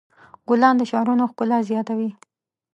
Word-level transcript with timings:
ګلان 0.47 0.75
د 0.77 0.81
شعرونو 0.91 1.23
ښکلا 1.31 1.57
زیاتوي. 1.69 2.09